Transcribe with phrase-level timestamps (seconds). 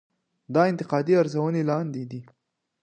[0.53, 2.21] دا انتقادي ارزونې لاندې ده.